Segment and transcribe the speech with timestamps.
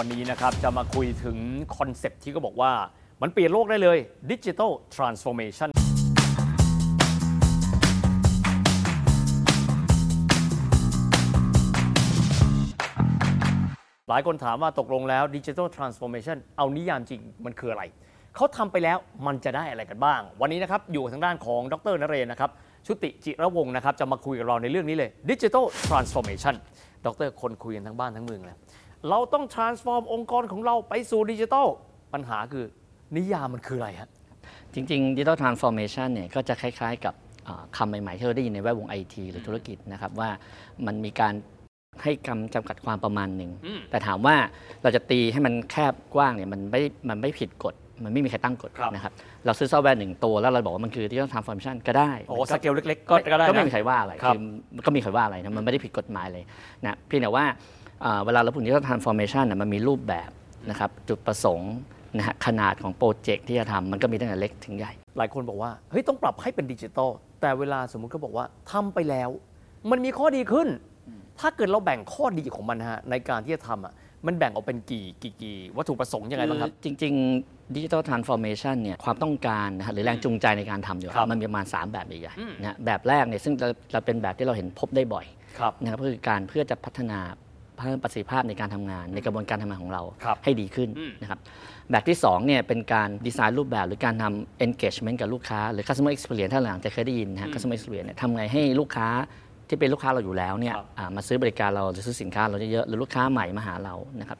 [0.00, 1.36] วันนี้นะครับจะมาคุยถึง
[1.76, 2.72] concept ที่ก็บอกว่า
[3.22, 3.98] มันเปลี่ยนโลกได้เลย
[4.30, 5.68] ดิจิ t a ลทรานส์ฟอร์เมชัน
[14.08, 17.82] หลายคนถามว่าตกลงแล้วดิจิ t a ลทรานส์ฟอร์เมชันเอานิยามจริงมันคืออะไร
[18.36, 22.50] เขาทำไปแล้วมันจะได้อะไรกันบ้าง วันนี้นะครับอยู่ทางด้านของดร.นเรนทร์นะครับ
[22.86, 26.54] ชุติจิรวงศ์นะครับจะมาคุยกับเราในเรื่องนี้เลยดิจิ t a ลทรานส์ฟอร์เมชัน
[27.06, 28.58] ดร.คนคุยกันทั้งบ้านทั้งเมืองเลย
[29.10, 31.66] เราต้อง transform องค์กรของเราไปสู่ดิจิทัล
[32.14, 32.64] ปัญหาคือ
[33.16, 34.08] นิยามมันคืออะไรฮะ
[34.74, 37.14] จริงๆ Digital Transformation เนี่ยก็จะคล้ายๆกับ
[37.48, 40.30] อ่าคำใหม่ๆ ที่เราได้ยินในแวดวงไอทีหรือธุรกิจนะครับ ว่า
[40.86, 41.34] มันมีการ
[42.02, 44.36] ให้คำจำกัดความประมาณหนึ่ง อืม แต่ถามว่า
[44.82, 49.12] เราจะตีให้มันแคบกว้างเนี่ยมันไม่มันไม่ผิดกฎ มันไม่มีใครตั้งกฎครับ นะครับ
[49.46, 56.44] เราซื้อซอฟต์แวร์หนึ่งตัวแล้วเราบอกว่ามันคือ Digital Transformation ก็ได้ โอ้สเกลเล็กๆ ก็ก็ได้ก็ไม่นะมีใครว่าอะไรครับอก็มีใครว่าอะไรนะมันไม่ได้ผิดกฎหมายเลย
[56.84, 57.52] นะเพียงแต่ว่าอ่า
[58.24, 60.30] เวลาเราพูดถึง Digital Transformation น่ะมันมีรูปแบบ
[60.70, 61.72] นะครับจุดประสงค์
[62.16, 69.30] นะฮะขนาดของ project ที่จะทำมันก็มีตั้งแต่เล็กถึงใหญ่ หลายคนบอกว่าเฮ้ยต้องปรับให้เป็นดิจิตอลแต่เวลาสมมุติก็บอกว่าทำไปแล้ว
[69.90, 70.68] มันมีข้อดีขึ้น
[71.40, 73.92] ถ้าเกิดเราแบ่งข้อดีของมันฮะในการที่จะทำอะ
[74.26, 85.26] มันแบ่งออกเป็นกี่กี่กี่วัตถุประสงค์ยังไงบ้างครับ จริงๆ Digital Transformation เนี่ยความต้องการนะฮะหรือแรงจูงใจในการทำอยู่ครับมันมีประมาณ 3 แบบใหญ่อืมๆนะฮะแบบแรกเนี่ยซึ่งจะจะเป็นแบบที่เราเห็นพบได้บ่อย
[85.58, 87.18] ครับนะครับก็คือการเพื่อจะพัฒนา
[87.78, 91.38] เพิ่มประสิทธิภาพในการทำงาน ในกระบวนการทำงานของเราครับให้ดีขึ้นอืมนะครับ
[91.90, 99.08] แบบที่2เนี่ยเป็นการดีไซน์รูปแบบหรือการทำ engagement กับลูกค้า หรือ customer experience ถ้าหลังจะเคยได้ยินนะฮะ customer experience เนี่ยทำไงให้ลูกค้า
[99.68, 104.38] ที่เป็นลูกค้าเราอยู่แล้วเนี่ยครับอ่ามาซื้อบริการเราหรือซื้อสินค้าเราเยอะๆหรือลูกค้าใหม่มาหาเรานะครับ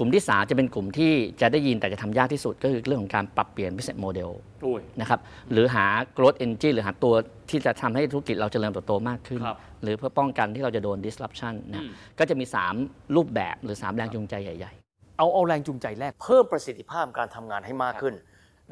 [0.00, 4.30] กลุ่มที่ 3 จะเป็นกลุ่มที่จะได้ยินแต่จะทำยากที่สุดก็คือเรื่องของการปรับเปลี่ยน business model
[4.64, 5.20] อุ้ยนะครับ
[5.52, 7.14] หรือหา growth engine หรือหาตัว
[7.50, 12.44] ที่จะทำให้ธุรกิจเราเจริญเติบโตมากขึ้นครับหรือเพื่อป้องกันที่เราจะโดน disruption อืนะมก็จะมี
[12.80, 14.72] 3 รูปแบบหรือ 3 แรงจูงใจใหญ่
[15.18, 18.14] เอาเอาแรงจูงใจแรกเพิ่มประสิทธิภาพการทำงานให้มากขึ้น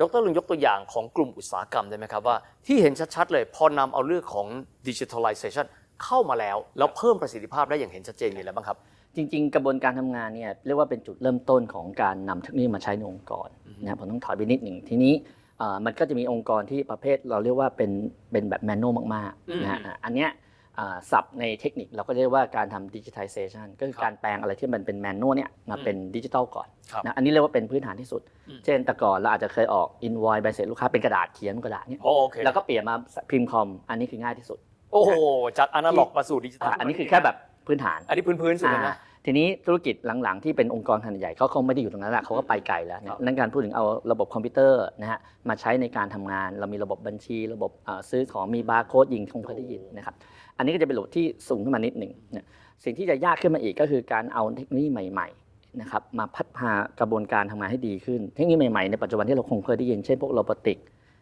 [0.00, 4.46] ดรลุงยกตัวอย่างของกลุ่มอุตสาหกรรมได้ไหมครับว่าที่เห็นชัดๆเลยพอนำเอาเรื่องของ
[4.88, 5.67] ดิจิทัลไลเซชัน
[6.05, 13.48] เข้ามาแล้ว แล้วเพิ่มประสิทธิภาพได้อย่างเห็นชัดเจนมีอะไรบ้างครับๆ จริง ๆ กระบวนการทำงานเนี่ยเรียกว่าเป็นจุดเริ่มต้นของการนำเทคโนโลยีมาใช้ในองค์กร
[13.83, 15.14] นะผมต้องถอยไปนิดหนึ่งทีนี้
[15.58, 17.90] เอ่อมันก็จะมีองค์กรที่ประเภทเราเรียกว่าเป็น
[18.33, 20.30] เป็นแบบแมนนวลมากอืมๆนะฮะอะอันเนี้ย
[20.79, 32.95] อ่าศัพท์ในเทคนิคเราก็เรียกว่าการทำดิจิทัลเซชันก็คือครับการแปลงอะไรที่มันเป็นแมนนวลเนี่ยมาเป็นดิจิทัลก่อนครับนะอันนี้เรียกว่าเป็นพื้นฐานที่สุดอืมเช่นแต่ก่อนเราอาจจะเคยออกอินวอยใบเสร็จลูกค้าเป็นกระดาษเขียนบนกระดาษเนี่ยโอเคแล้วก็เปลี่ยนมา
[33.30, 34.58] พิมพ์คอม อันนี้คือง่ายที่สุด
[34.92, 35.11] โอ้โห
[35.58, 37.36] จากอนาล็อกมาสู่ดิจิทัลอะอันนี้คือแค่แบบ
[37.67, 45.18] พื้นฐาน อันนี้พื้นๆสุดเลยนะอ่า ทีนี้ธุรกิจหลังๆ ที่เป็นองค์กรขนาดใหญ่เขาคงไม่ได้อยู่ตรงนั้นแหละเขาก็ไปไกลแล้วเนี่ครับนั่นการพูดถึงเอาระบบคอมพิวเตอร์นะฮะ
[45.48, 50.14] มาใช้ในการทำงาน เรามีระบบบัญชี ระบบอ่าซื้อของมีบาร์โค้ดยิงคงเคยได้ยินนะครับ
[50.56, 52.46] อันนี้ก็จะเป็นระบบที่สูงขึ้นมานิดหนึ่งเนี่ย
[52.84, 60.79] สิ่งที่จะยากขึ้นมาอีกก็คือการเอาเทคโนโลยีใหม่ๆนะครับมาพัฒนากระบวนการทำงานให้ดีขึ้น เทคโนโลยีใหม่ๆในปัจจุบันที่เราคงเคยได้ยินเช่นพวก robotic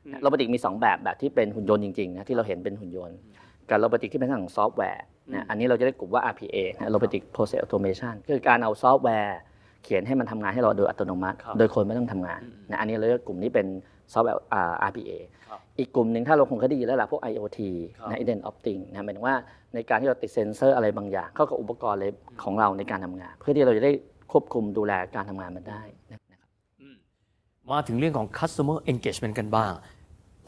[0.07, 3.19] อืม robotic มีสองแบบแบบที่เป็นหุ่นยนต์จริงๆนะที่เราเห็นเป็นหุ่นยนต์
[3.69, 9.39] กับ robotic ที่เป็นทางของซอฟต์แวร์อืม นะอันนี้เราจะได้กลุ่มว่า RPA นะ Robotic Process Automation คือการเอาซอฟต์แวร์
[9.85, 13.67] เขียนให้มันทำงานให้เราโดยอัตโนมัติครับโดยคนไม่ต้องทำงานอืมนะอันนี้เราเรียกกลุ่มนี้เป็น
[14.13, 15.13] ซอฟต์แวร์อ่า RPA
[15.49, 17.61] ครับอีกกลุ่มหนึ่งถ้าเราคงเคยได้ยินแล้วล่ะพวก IoT
[17.99, 19.37] ครับนะ Internet of Things นะหมายถึงว่า
[19.75, 22.11] ในการที่เราติดเซ็นเซอร์อะไรบางอย่าง เข้ากับอุปกรณ์เลย
[22.43, 23.93] ของเราในการทำงาน เพื่อที่เราจะได้
[24.33, 25.83] ควบคุมดูแลการทำงานมันได้
[26.13, 26.49] นะครับ
[26.81, 26.97] อืม
[27.71, 29.73] มาถึงเรื่องของ customer engagement กันบ้าง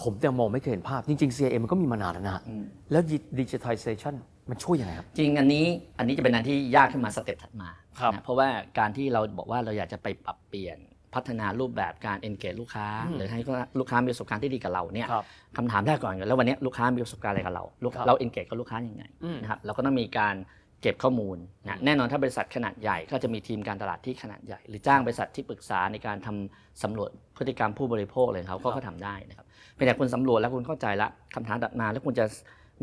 [0.02, 3.02] ผมยังมองไม่เคยเห็นภาพ จริง ๆ CRM มันก็มีมานานแล้วนะอืมแล้ว
[3.38, 4.14] digitalization
[4.50, 5.64] มันช่วยยังไงครับ จริงอันนี้
[5.98, 7.68] อันนี้จะเป็นอันที่ยากขึ้นมาสเต็ปถัดมา
[8.00, 8.48] ครับนะเพราะว่า
[8.78, 10.78] การที่เราบอกว่าเราอยากจะไปปรับเปลี่ยน
[11.14, 13.40] พัฒนารูปแบบการ engage ลูกค้าอืมหรือให้
[13.78, 15.24] ลูกค้ามีประสบการณ์ที่ดีกับเราเนี่ยครับ
[15.56, 20.36] คำถามแรกก่อนแล้ววันนี้ลูกค้ามีประสบการณ์อะไรกับเราลูกครับเรา engage กับลูกค้ายังไงอืมนะครับเราก็ต้องมีการ
[20.82, 32.24] เก็บข้อมูลอืนะมแน่นอนถ้าบริษัทขนาดใหญ่ก็จะมีทีมการตลาดที่ขนาดใหญ่ หรือจ้างบริษัทที่ปรึกษาในการทำสำรวจพฤติกรรมผู้บริโภคเลยเขาก็เขาทำได้นะครับเป็นแต่คุณสำรวจแล้วคุณเข้าใจละคำถามถัดมาแล้วคุณจะ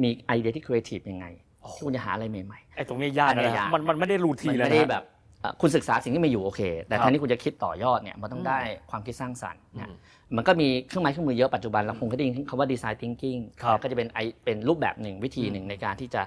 [0.03, 5.03] มีไอเดียที่ครีเอทีฟยังไงที่ คุณจะหาอะไรใหม่ๆไอ้ตรงนี้ยากอันนี้นะยากมันมันไม่ได้รูทีมันแล้วไม่ได้นะแบบ
[5.41, 8.59] เอ่อคุณศึกษาสิ่งที่มีอยู่โอเค แต่ครับแทนที่คุณจะคิดต่อยอดเนี่ยมันต้องได้
[8.89, 9.95] ความคิดสร้างสรรค์อืนะม
[10.35, 16.21] มันก็มีเครื่องไม้เครื่องมือเยอะปัจจุบันเราคงเคยได้ยินคำว่าดีไซน์ thinking ครับก็จะเป็นไอเป็นรูปแบบหนึ่งวิธีหนึ่งในการที่จะ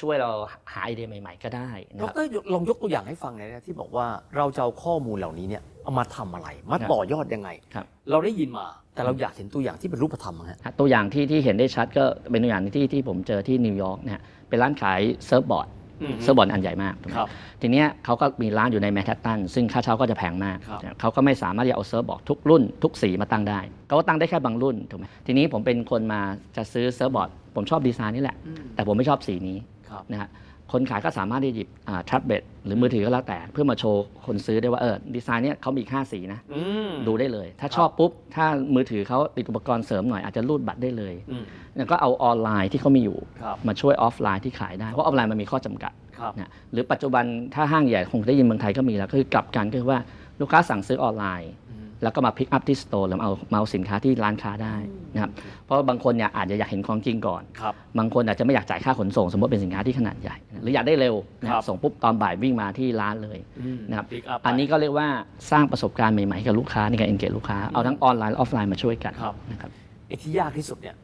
[0.00, 0.30] ช่วยเรา
[0.72, 4.06] หาไอเดียใหม่ ๆ ก็ได้นะดครับรลองยกตัวอย่างให้ฟังหน่อยนะที่บอกว่า
[4.36, 15.68] เราจะเอาข้อมูลเหล่านี้เนี่ย เอามาทำอะไร มาต่อยอดยังไงครับเราได้ยินมาแต่เราอยากเห็นตัวอย่างที่เป็นรูปธรรมอะฮะตัวอย่างที่ที่เห็นได้ชัดก็เป็นตัวอย่างที่ที่ผมเจอที่นิวยอร์กนะฮะเป็นร้านขาย surfboard
[16.02, 17.28] อืม surfboard อันใหญ่มากถูกไหมครับ
[17.60, 26.20] ทีเนี้ยเขาก็มีร้านอยู่ในแมนฮัตตันซึ่งค่าเช่าก็จะแพงมากครับเขาก็ไม่สามารถที่จะเอา surfboard ทุกรุ่นทุกสีมาตั้งได้ เขาก็ตั้งได้แค่บางรุ่นถูกไหมทีนี้ผมเป็นคนมา
[26.56, 29.73] จะซื้อ surfboard ผมชอบดีไซน์นี่แหละอืมแต่ผมไม่ชอบสีนี้ครับ
[30.12, 30.30] นะฮะ
[30.72, 31.68] คนขายก็สามารถที่จะหยิบ
[32.06, 41.44] แท็บเล็ตหรือมือถือก็แล้วแต่ เพื่อมาโชว์คนซื้อได้ว่าเออดีไซน์เนี้ยเขามีห้าสีนะอืมดูได้เลย ถ้าชอบปุ๊บ ถ้ามือถือเขาติดอุปกรณ์เสริมหน่อยอาจจะรูดบัตรได้เลยอืม
[41.76, 47.24] แล้วก็เอาออนไลน์ที่เขามีอยู่ครับมาช่วยออฟไลน์ที่ขายได้ เพราะออฟไลน์มันมีข้อจำกัดครับนะหรือปัจจุบัน
[47.54, 50.00] ถ้าห้างใหญ่คงได้ยินเมืองไทยก็มีแล้วก็คือกลับกันก็คือว่า
[50.40, 51.63] ลูกค้าสั่งซื้อออนไลน์อืม
[52.04, 54.76] แล้วก็มา pick up ที่ store หรือมาเอามาเอาสินค้าที่ร้านค้าได้
[55.14, 55.30] นะครับ
[55.64, 65.08] เพราะว่าบางคนเนี่ยอาจจะอยากเห็นของจริงก่อนครับบางคนอาจจะไม่อยากจ่ายค่าขนส่ง สมมติเป็นสินค้าที่ขนาดใหญ่นะหรืออยากได้เร็วนะคครับ สั่งปุ๊บตอนบ่ายวิ่งมาที่ร้านเลยอืมนะครับ pick up อันนี้ก็เรียกว่า
[65.50, 69.70] สร้างประสบการณ์ใหม่ๆให้กับลูกค้าในการ engage ลูกค้าเอาทั้งออนไลน์และออฟไลน์มาช่วยกันครับนะครับ
[70.08, 70.94] ไอ้ที่ยากที่สุดเนี่ย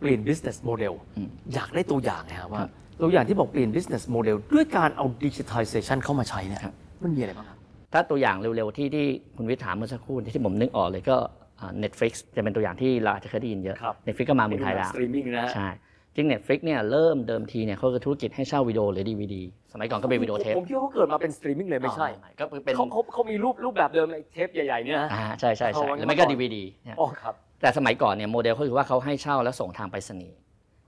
[0.00, 2.70] เปลี่ยน business model อืมอยากได้ตัวอย่างนะครับว่าครับ
[3.02, 6.74] ตัวอย่างที่บอกเปลี่ยน business model ด้วยการเอา digitalization เข้ามาใช้เนี่ยครับ
[7.04, 7.53] มันมีอะไรบ้างครับ
[7.94, 9.06] ถ้าตัวอย่างเร็วๆที่ที่
[9.36, 11.16] คุณวิทย์ถามเมื่อสักครู่ที่ผมนึกออกเลยก็
[11.60, 15.68] อ่า Netflix จะเป็นตัวอย่างที่เราอาจจะเคยได้ยินเยอะครับ Netflix ก็มาเมืองไทยแล้วสตรีมมิ่งนะฮะใช่
[16.14, 19.36] จริง Netflix เนี่ยเริ่มเดิมทีเนี่ยเขาคือธุรกิจให้เช่าวิดีโอหรือ DVD
[19.72, 30.36] สมัยก่อนก็เป็นวิดีโอเทปผมคิดว่าเขาเกิดมาเป็นสตรีมมิ่งเลยไม่ใช่อ๋อก็เป็นเขาเขาเขามีรูปรูปแบบเดิมเลยเทปใหญ่ๆเนี่ยนะอ่าใช่ใช่ใช่เอาไว้หรือไม่ก็ก่อน DVD เนี่ยอ๋อครับแต่สมัยก่อนเนี่ยโมเดลก็คือว่าเขาให้เช่าแล้วส่งทางไปรษณีย์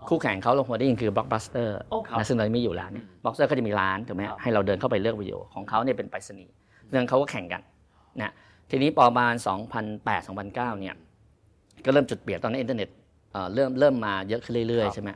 [0.00, 6.52] อ๋อคู่แข่งเขาคงเคยได้ยินคือ Blockbuster โอ้ครับนะซึ่งเราไม่อยู่แล้วเนี่ย Blockbuster ก็จะมีร้านถูกไหมครับให้เราเดินเข้าไปเลือกวิดีโอของเขาเนี่ยเป็นไปรษณีย์
[6.90, 7.62] เรื่องเขาก็แข่งกัน
[8.22, 8.32] นะ
[8.70, 9.34] ทีนี้ประมาณ
[9.86, 10.96] 2008 2009 เนี่ย
[11.84, 12.88] ก็เริ่มจุดเปลี่ยนตอนนั้นอินเทอร์เน็ต
[13.32, 15.10] เอ่อเริ่มเริ่มมาเยอะขึ้นเรื่อยๆครับใช่ไหม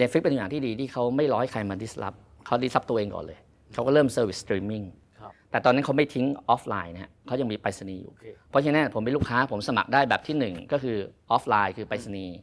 [0.00, 2.14] Netflix เป็นตัวอย่างที่ดีที่เขาไม่รอใครมา disrupt
[2.46, 3.38] เขา disrupt ตัวเองก่อนเลย
[3.74, 4.82] เขาก็เริ่ม service สตรีมมิ่ง
[5.20, 10.96] ครับแต่ตอนนั้นเขาไม่ทิ้งออฟไลน์นะฮะเขายังมีไปรษณีย์อยู่โอเคเพราะฉะนั้นผมเป็นลูกค้าผมสมัครได้แบบที่ 1 ก็คือ
[11.30, 12.36] ออฟไลน์คือไปรษณีย์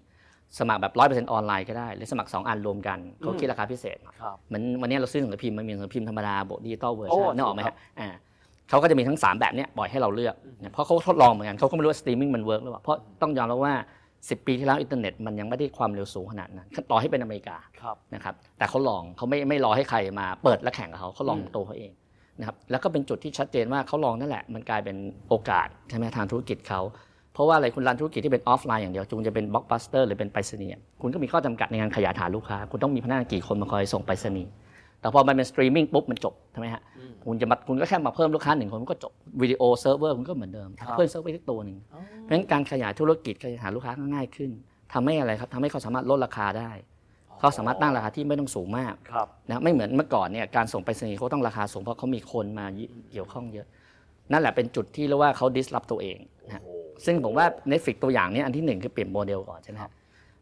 [0.59, 8.09] สมัครแบบร้อยเปอร์เซ็นต์ออนไลน์ก็ได้ หรือสมัคร 2 อันรวมกันเขาคิดราคาพิเศษครับเหมือนวันนี้เราซื้อหนังสือพิมพ์มันมีหนังสือพิมพ์ธรรมดาบวก digital version โอ้นึกออกไหมถูกครัฮะบอ่า
[8.69, 13.73] เขาก็จะมีทั้ง 3 แบบเนี้ยปล่อยให้เราเลือกเนี่ยเพราะเขาทดลองเหมือนกันเขาก็ไม่รู้ว่าสตรีมมิ่งมัน work หรือเปล่าเพราะต้องยอมรับว่า
[14.09, 21.91] 10 ปีที่แล้วอินเทอร์เน็ตมันยังไม่ได้ความเร็วสูงขนาดนั้นต่อให้เป็นอเมริกาครับนะครับแต่เขาลองเขาไม่ไม่รอให้ใครมาเปิดและแข่งกับเขาเขาลองอืมตัวเขาเอง
[22.39, 24.97] นะครับแล้วก็เป็นจุดที่ชัดเจนว่าเขาลองนั่นแหละมันกลายเป็น
[25.29, 26.81] โอกาสใช่ไหมทางธุรกิจเขา
[27.33, 34.49] เพราะว่าอะไรคุณ run ธุรกิจที่เป็นออฟไลน์อย่างเดียวคุณจะเป็นบล็อกบัสเตอร์หรือเป็นไปรษณีย์คุณก็มีข้อจำกัดในการขยายฐานลูกค้า คุณต้องมีพนักงานกี่คนมาคอยส่งไปรษณีย์
[35.01, 39.11] แต่พอมันเป็นสตรีมมิ่งปุ๊บมันจบใช่ไหมฮะอืมคุณจะมาคุณก็แค่มาเพิ่มลูกค้าหนึ่งคนมันก็จบ
[39.41, 44.51] วิดีโอเซิร์ฟเวอร์คุณก็เหมือนเดิมครับเพิ่มเซิร์ฟเวอร์ที่ตัวหนึ่งอ๋อเพราะฉะนั้นการขยายธุรกิจขยายฐานลูกค้าก็ง่ายขึ้น
[44.93, 46.71] ทำให้อะไรครับทำให้เขาสามารถลดราคาได้
[47.39, 52.65] เขาสามารถตั้งราคาที่ไม่ต้องสูงมากครับนะไม่เหมือนเมื่อก่อนเนี่ยการส่งไปรษณีย์เขาต้องราคาสูงเพราะเขามีคนมา
[53.11, 53.67] เกี่ยวข้องเยอะ
[54.31, 56.17] นั่นแหละเป็นจุดที่เรียกว่าเขา disrupt ตัวเอง
[56.47, 56.73] นะฮะโอ้
[57.05, 59.91] ซึ่งผมว่า Netflix ตัวอย่างเนี้ยอันที่หนึ่งคือเปลี่ยนโมเดลก่อนใช่ไหมครับ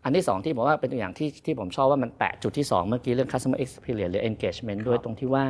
[0.07, 5.45] อันที่สองที่ผมว่าเป็นตัวอย่างที่ที่ผมชอบว่ามันแปะจุดที่สองเมื่อกี้เรื่อง customer experience หรือ engagement ด้วยตรงที่ว่า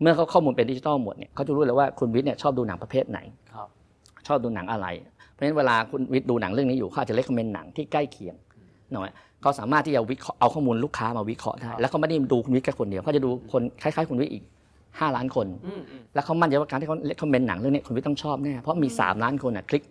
[0.00, 3.18] เมื่อเขาข้อมูลเป็นดิจิทัลหมดเนี่ยเขาจะรู้เลยว่าคุณวิทย์เนี่ยชอบดูหนังประเภทไหน
[3.52, 3.68] ครับ
[4.26, 4.86] ชอบดูหนังอะไร
[5.32, 8.34] เพราะฉะนั้นเวลาคุณวิทย์ดูหนังเรื่องนี้อยู่เขาอาจจะเล c คอมเมนต์หนังที่ใกล้เคียง
[8.92, 14.44] หน่อยเขาสามารถที่จะวิเคราะห์เอาข้อมูลลูกค้ามาวิเคราะห์ได้แล้วเขาไม่ได้ดูคุณวิทย์แค่คนเดียวเขาจะดูคนคล้ายๆคุณวิทย์อีก
[14.78, 19.82] 5ล้านคนอืมอืมแล้วเขามั่นใจว่าการที่เขาเล c คอมเมนต์หนังเรื่องนี้คุณวิทย์ต้องชอบแน่เพราะมี 3 ล้านคนอะคลิก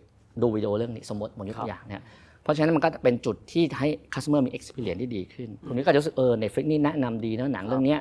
[0.41, 2.01] ดูวิดีโอเรื่องนี้สมมติผมยกตัวอย่างเนี่ย
[2.43, 7.99] เพราะฉะนั้นมันก็เป็นจุดที่ให้ customer มี experience ที่ดีขึ้นคุณวิทย์ก็จะรู้สึกเออ Netflix นี่แนะนำดีนะหนังเรื่องเนี้ย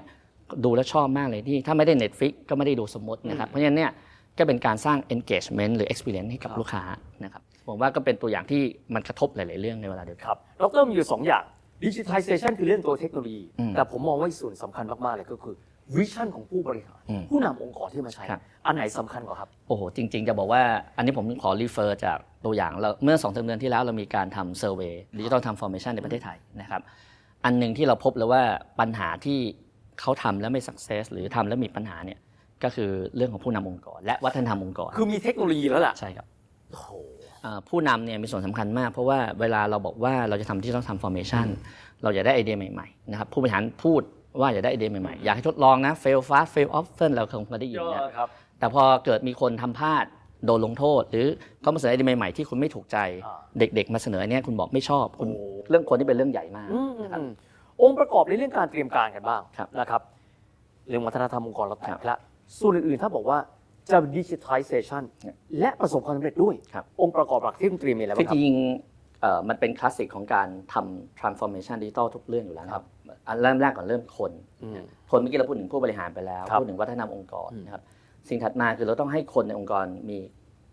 [0.65, 3.91] ดูแล้วชอบมากเลยที่ถ้าไม่ได้ Netflix ก็ไม่ได้ดูสมมตินะครับเพราะฉะนั้นเนี่ย
[4.39, 6.83] ก็เป็นการสร้าง engagement หรือ experience ให้กับครับลูกค้า
[7.25, 8.61] นะครับผมว่าก็เป็นตัวอย่างที่
[8.95, 11.45] มันกระทบหลาย ๆ เรื่องในเวลาเดียวกันครับดรมีอยู่สองอย่าง
[11.85, 15.55] digitization คือเรื่องตัวเทคโนโลยีอืมแต่ผมมองว่าอีกส่วนสำคัญมาก ๆ เลยก็คือ
[15.97, 20.63] วิชั่นของผู้บริหาร อืมผู้นำองค์กรที่มาใช้ ครับ อันไหนสำคัญกว่าครับ โอ้โห จริง ๆ จะบอกว่า
[20.97, 26.83] อันนี้ผมขอ refer จากตัวอย่างเราเมื่อสองเดือนที่แล้วเรามีการทำ survey digital transformation ในประเทศไทยนะครับ
[27.45, 28.43] อันหนึ่งที่เราพบเลยว่า
[28.81, 29.39] ปัญหาที่
[30.01, 32.19] เขาทำแล้วไม่ success หรือทำแล้วมีปัญหาเนี่ย
[32.65, 36.27] ก็คือเรื่องของผู้นำองค์กร และวัฒนธรรมองค์กรคือมีเทคโนโลยีแล้วล่ะใช่ครับ
[36.71, 36.89] โอ้โห
[37.43, 41.47] เอ่อผู้นำเนี่ยมีส่วนสำคัญมากเพราะว่าเวลาเราบอกว่าเราจะทำ digital transformation
[42.03, 44.03] เราอยากได้ไอเดียใหม่ๆนะครับผู้บริหารพูด
[44.41, 48.29] ว่าอยากได้ไอเดียใหม่ๆ อยากให้ทดลองนะ fail fast fail often เราคงเคยได้ยินเยนะอะครับ
[48.59, 50.05] แต่พอเกิดมีคนทำพลาด
[50.45, 51.27] โดนลงโทษ หรือ
[51.61, 57.31] เขามาเสนอไอเดียใหม่ๆที่คุณไม่ถูกใจอ่าเด็กๆ มาเสนอเนี่ยคุณบอกไม่ชอบคุณโอ้เรื่องคนที่เป็นเรื่องใหญ่มากอืมนะครับอืม
[57.83, 60.03] องค์ประกอบในเรื่องการเตรียมการกันบ้างครับนะครับ
[60.89, 62.17] เรื่องวัฒนธรรมองค์กรเราแตครักบละ
[62.59, 63.39] ส่วนอื่นๆถ้าบอกว่า
[63.91, 68.98] จะ digitization ครับและประสบความสำเร็จด้วยครับองค์ประกอบหลักที่คุณเตรียมมีอะไรที่บ้างคจรับริงๆเอ่อ
[69.49, 72.87] มันเป็นคลาสสิกของการทำ transformation digital ทุกเรื่องอยู่แล้วนะครับ
[73.27, 74.33] อันเริ่มแรกก่อนเริ่มคน
[74.63, 77.83] อืมคนเมื่อกี้เราพูดถึงผู้บริหารไปแล้วครับพูดถึงวัฒนธรรมองค์กรอืมนะครับ
[78.29, 80.19] สิ่งถัดมาคือเราต้องให้คนในองค์กรมี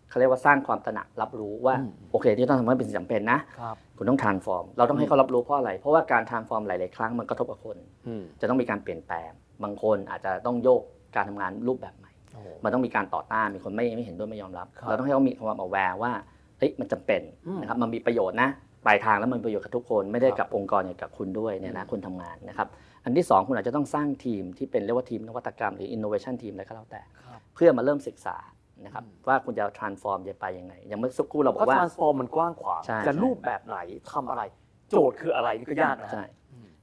[0.09, 9.29] เขาเรียกว่าสร้างความตระหนักรับรู้ว่าอืมโอเคที่ต้องทำให้เป็นสิ่งจำเป็นนะครับคุณต้อง transform เราต้องให้เขารับรู้เพราะอะไร เพราะว่าการ transform หลาย ๆ ครั้งมันกระทบกับคนอืมจะต้องมีการเปลี่ยนแปลง
[9.63, 10.81] บางคนอาจจะต้องโยก
[11.15, 16.11] การทำงานรูปแบบใหม่โอ้โหมันต้องมีการต่อต้านมีคนไม่ไม่เห็นด้วยไม่ยอมรับครับเราต้องให้เขามีความ aware ว่า
[16.59, 18.49] เฮ้ยมันจำเป็นอืมนะครับมันมีประโยชน์นะ
[18.85, 22.67] ปลายทางแล้วมันมีประโยชน์กับทุกคนไม่ได้ครับกับองค์กรอย่างกับคุณด้วยเนี่ยนะคนทำงานนะครับ
[23.03, 28.37] อันที่สองคุณอาจจะต้องสร้างทีมที่เป็นเรียกว่าทีมนวัตกรรมหรือ innovation team อะไรก็แล้วแต่ครับเพื่อมาเริ่มศึกษา
[28.85, 33.77] นะครับว่าคุณจะ transform จะไปยังไง อย่างเมื่อสักครู่เราบอเพราะกว่า transform มันกว้างขวางใช่จะใช่รูปแบบไหน
[34.13, 34.41] ทำอะไร
[34.89, 36.25] โจทย์คืออะไรนี่ก็ยากนะใช่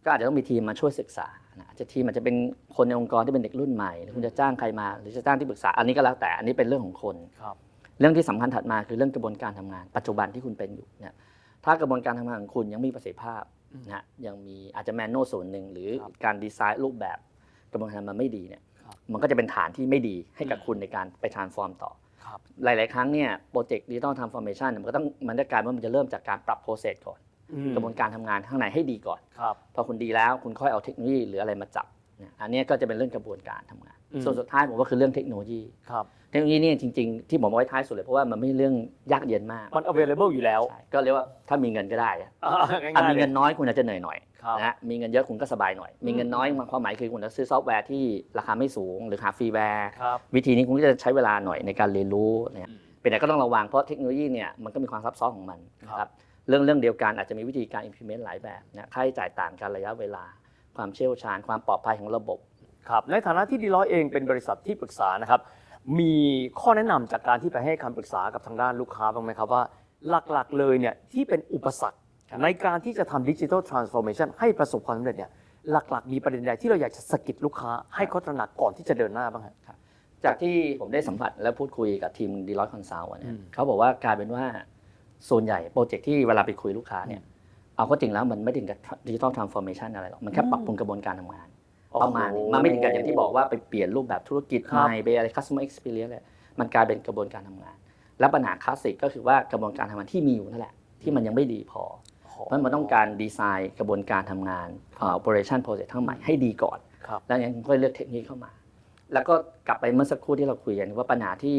[0.05, 2.37] ก็อาจจะต้องมีทีมมาช่วยศึกษานะอาจจะทีมอาจจะเป็น
[2.76, 7.57] คนในองค์กรที่เป็นเด็กรุ่นใหม่หรือคุณจะจ้างใครมาหรือจะจ้างที่ปรึกษาอันนี้ก็แล้วแต่อันนี้เป็นเรื่องของคนครับ
[8.00, 11.14] เรื่องที่สำคัญถัดมาคือเรื่องกระบวนการทำงาน ปัจจุบันที่คุณเป็นอยู่เนี่ย
[11.64, 13.42] ถ้ากระบวนการทำงานของคุณยังไม่มีประสิทธิภาพ
[13.87, 17.18] นะฮะยังมีอาจจะ manual ส่วนหนึ่งหรือครับการดีไซน์รูปแบบ
[17.72, 21.90] กระบวนการทำงานมันไม่ดีเนี่ยครับมันก็จะเป็นฐานที่ไม่ดีให้กับคุณในการไป transform ต่อ
[22.25, 27.18] ครับหลาย ๆ ครั้งเนี่ยโปรเจกต์ digital transformation มันก็ต้องมันจะกลายว่ามันจะเริ่มจากการปรับ process ก่อน
[27.75, 31.87] กระบวนการทำงานข้างในให้ดีก่อนครับพอคุณดีแล้วคุณค่อยเอาเทคโนโลยีหรืออะไรมาจับ
[32.23, 38.75] เนี่ยอันเนี้ยก็จะเป็นเรื่องกระบวนการทำงานอืมส่วนสุดท้ายผมว่าคือเรื่องเทคโนโลยีครับเทคโนโลยีเนี่ยจริงๆ ที่ผมเอาไว้ท้ายสุดเลยเพราะว่ามันไม่ใช่เรื่อง
[39.12, 48.02] ยากเย็นมาก มัน available อยู่แล้วใช่ก็เรียกว่าถ้ามีเงินก็ได้อะอ่าอะง่ายๆเลยมีเงินน้อยคุณอาจจะเหนื่อยหน่อยครับนะฮะมีเงินเยอะคุณก็สบายหน่อย มีเงินน้อยความหมายคือคุณจะซื้อซอฟต์แวร์ที่
[48.38, 56.11] ราคาไม่สูง หรือหา freeware ครับวิธีนี้คุณก็จะใช้เวลาหน่อยในการเรียนรู้เนี่ยอืมเป็นแต่ก็ต้องระวังเพราะเทคโนโลยีเนี่ยมันก็มีความซับซ้อนของมันนะครับ ครับ
[56.49, 60.25] เรื่องเรื่องเดียวกันอาจจะมีวิธีการ implement หลายแบบนะค่าใช้จ่ายต่างกันระยะเวลา
[60.76, 62.38] ความเชี่ยวชาญ ความปลอดภัยของระบบ
[62.88, 65.41] ครับในฐานะที่ Deloitte เองเป็นบริษัทที่ปรึกษานะครับ
[65.99, 66.14] มี
[66.61, 69.62] ข้อแนะนำจากการที่ไปให้คำปรึกษากับทางด้านลูกค้าบ้างไหมครับว่า
[70.09, 71.99] หลักๆเลยเนี่ยที่เป็นอุปสรรค
[72.31, 75.31] ครับในการที่จะทำ digital transformation ให้ประสบความสำเร็จเนี่ย
[75.71, 79.76] หลักๆ มีประเด็นใดที่เราอยากจะสะกิดลูกค้าให้เขาตระหนักก่อนที่จะเดินหน้าบ้างครับ
[80.25, 84.45] จากที่ผมได้สัมผัสและพูดคุยกับทีม Deloitte Consult เนี่อืมเขาบอกว่ากลายเป็นว่า
[85.29, 87.23] ส่วนใหญ่โปรเจกต์ที่เวลาไปคุยลูกค้าเนี่ย
[87.76, 91.49] เอาเข้าจริงแล้วมันไม่ถึงกับdigital transformation อะไรหรอก มันแค่ปรับปรุงกระบวนการทำงาน
[92.02, 96.25] ประมาณนี้มันไม่ถึงกับอย่างที่บอกว่าไปเปลี่ยนรูปแบบธุรกิจใหม่ครัใหบไปอะไร customer experience เลย
[96.59, 97.76] มันกลายเป็นกระบวนการทำงาน
[98.21, 101.83] และปัญหาคลาสสิกก็คือว่ากระบวนการทำงานที่มีอยู่นั่นแหละ ที่มันยังไม่ดีพอ
[102.23, 108.50] เพราะมันต้องการดีไซน์กระบวนการทำงานเอ่อ operation process ทั้งใหม่ให้ดีก่อนครับแล้วอย่างนั้นค่อยเลือกเทคนิคเข้ามา
[109.12, 109.35] แล้วก็
[109.69, 111.57] กลับไปเมื่อสักครู่ที่เราคุยกันว่าปัญหาที่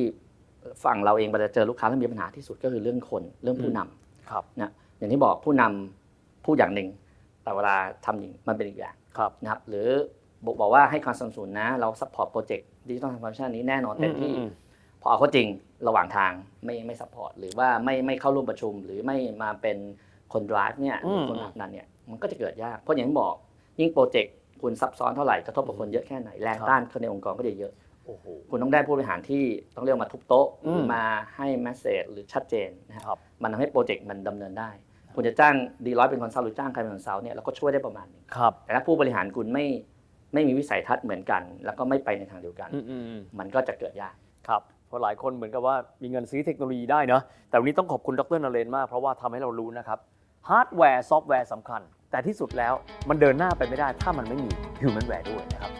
[0.83, 6.02] ฝั่งเราเองเวลาเจอลูกค้าแล้วมีปัญหาที่สุดก็คือเรื่องคนเรื่องผู้นำครับนะอย่างที่บอกผู้นำ
[6.45, 6.89] พูดอย่างหนึ่ง
[7.43, 9.87] แต่เวลาทำจริงมันเป็นอีกอย่างครับนะครับ หรือ
[10.45, 14.49] บอกบอกว่าให้ความสนับสนุนนะ เรา support โปรเจกต์ digital transformation นี้แน่นอนเต็มที่อืม
[15.01, 15.47] พอเอาเข้าจริง
[15.87, 16.31] ระหว่างทาง
[16.65, 19.77] ไม่ไม่ support หรือว่าไม่ไม่เข้าร่วมประชุม หรือไม่มาเป็น
[20.33, 23.35] คน drive เนี่ยหรือคนผลักดันเนี่ยมันก็จะเกิดยาก เพราะอย่างที่บอก
[23.79, 27.73] ยิ่งโปรเจกต์คุณซับซ้อนเท่าไหร่กระทบกับคนเยอะแค่ไหนแรงต้านคนในองค์กรก็จะเยอะ
[28.05, 29.43] โอ้โหคุณต้องได้ผู้บริหารที่
[29.75, 31.03] ต้องเรียกว่ามาทุบโต๊ะอืมหรือมา
[31.35, 34.69] ให้ message หรือชัดเจนนะครับครับมันทำให้โปรเจกต์มันดำเนินได้
[35.15, 35.55] คุณจะจ้าง
[35.85, 39.65] Deloitte เป็น consult หรือจ้างใครเป็น consult เนี่ยเราก็ช่วยได้ประมาณหนึ่งครับแต่ถ้าผู้บริหารคุณไม่
[40.33, 44.15] ไม่มีวิสัยทัศน์เหมือนกัน แล้วก็ไม่ไปในทางเดียวกันอืมอืมอืมมันก็จะเกิดยาก
[44.47, 49.99] ครับเพราะหลายคนเหมือนกับว่ามีเงินซื้อเทคโนโลยีได้เนอะแต่วันนี้ต้องขอบคุณดรนเรนมากเพราะว่าทำให้เรารู้นะครับ
[50.49, 52.73] ฮาร์ดแวร์ซอฟต์แวร์สำคัญ แต่ที่สุดแล้ว
[53.09, 54.49] มันเดินหน้าไปไม่ได้ถ้ามันไม่มี
[54.81, 55.71] ฮิวแมนแวร์ด้วยนะครับ